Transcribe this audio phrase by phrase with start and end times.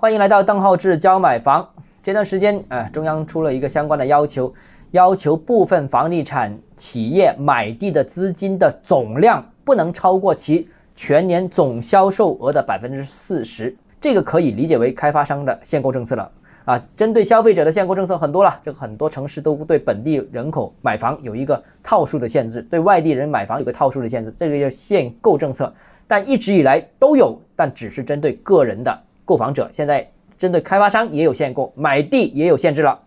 [0.00, 1.68] 欢迎来到邓浩志教买房。
[2.04, 4.54] 这段时间，呃，中央出了一个相关的要求，
[4.92, 13.76] 要求部分房地产企业买地的资金的总量不能超过其全年总销售额的百分之四十。
[14.00, 16.30] 这个可以理解为开发商的限购政策了
[16.64, 16.80] 啊。
[16.96, 25.74] 针对消费者的限购政策很多了，这个很多城市都对本地人口买房有一个套数的限制，对外地人买房有个套数的限制，这个叫限购政策。
[26.06, 28.96] 但一直以来都有，但只是针对个人的。
[29.28, 32.98] 购房者现在针对开发商也有限购，买地也有限制了。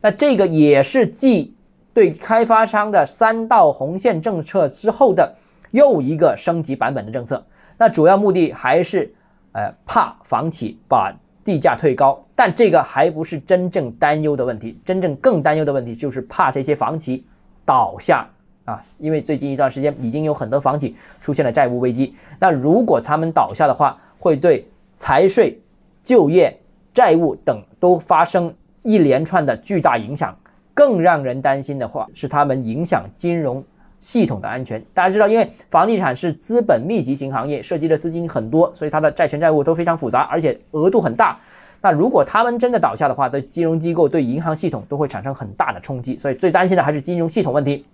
[0.00, 1.56] 那这个也是继
[1.92, 5.34] 对开发商的三道红线政策之后的
[5.72, 7.44] 又一个升级版本的政策。
[7.76, 9.12] 那主要目的还是，
[9.50, 11.12] 呃，怕房企把
[11.44, 12.24] 地价推高。
[12.36, 17.26] 但这个还不是真正担忧的问题，真正更担忧的问题就是怕这些房企
[17.64, 18.24] 倒下
[18.64, 18.80] 啊！
[18.98, 22.14] 因为最近一段时间已经有很多房企出现了债务危机。
[22.38, 24.68] 那如果他们倒下的话，会对。
[24.96, 25.60] 财税、
[26.02, 26.58] 就业、
[26.94, 30.36] 债务等都发生一连串的巨大影响，
[30.72, 33.62] 更让人担心的话是他们影响金融
[34.00, 34.82] 系统的安全。
[34.94, 41.38] 大家知道，因为房地产是资本密集型行业，涉及的资金很多，所以它的债权债务都非常复杂，而且额度很大。
[41.82, 46.16] 那如果他们真的倒下的话，对金融机构、对银行系统都会产生很大的冲击。
[46.16, 47.84] 所以最担心的还是金融系统问题。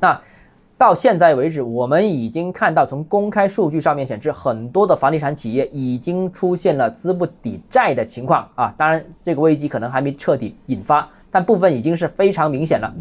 [0.00, 0.20] 那。
[0.76, 8.74] 到现在为止，我们已经看到，从公开数据上面显示，很多的房地产企业已经出现了资不抵债的情况啊。
[8.76, 12.92] 当然，这个危机可能还没彻底引发，但部分已经是非常明显了。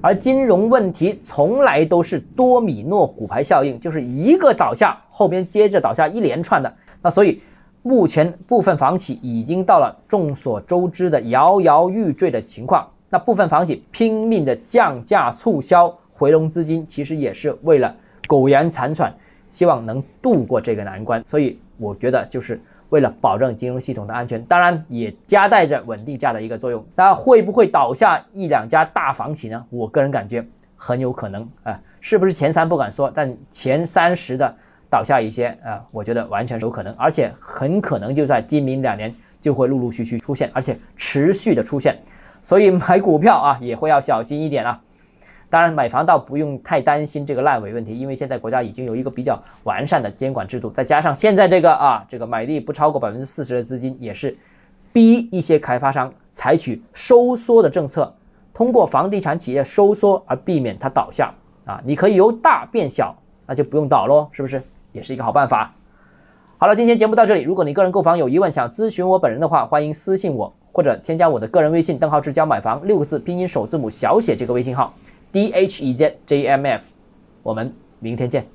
[0.00, 6.72] 而金融问题从来都是多米诺骨牌效应，就是一个倒下，后边接着倒下一连串的。
[7.02, 7.42] 那所以，
[7.82, 12.88] 目前部分房企已经到了众所周知的摇摇欲坠的情况。
[13.10, 15.94] 那部分房企拼命的降价促销。
[16.20, 17.96] 回笼资金其实也是为了
[18.28, 19.10] 苟延残喘，
[19.50, 21.24] 希望能度过这个难关。
[21.26, 26.84] 所以我觉得就是为了保证金融系统的安全，当然也夹带着稳定价的一个作用。
[26.94, 29.64] 那会不会倒下一两家大房企呢？
[29.70, 30.44] 我个人感觉
[30.76, 34.54] 很有可能啊，是不是前三不敢说，但前三十的
[34.90, 41.96] 倒下一些啊，我觉得完全有可能，而且很可能就在今明两年就会陆陆续续出现，而且持续的出现。
[42.42, 44.78] 所以买股票啊也会要小心一点啊。
[45.50, 54.38] 当然，买房倒不用太担心这个烂尾问题，因为现在国家已经有一个比较完善的监管制度，再加上现在这个啊，这个买地不超过百分之四十的资金，也是
[54.92, 58.14] 逼一些开发商采取收缩的政策，
[58.54, 61.34] 通过房地产企业收缩而避免它倒下
[61.64, 61.82] 啊。
[61.84, 64.62] 你可以由大变小，那就不用倒喽，是不是？
[64.92, 65.74] 也是一个好办法。
[66.58, 67.42] 好了，今天节目到这里。
[67.42, 74.92] 如果你个人购房有疑问，想咨询我本人的话，欢迎私信我或者添加我的个人微信“邓浩志教买房”六个字拼音首字母小写这个微信号。
[75.32, 76.86] D H E Z J M F，
[77.44, 78.50] 我们明天见。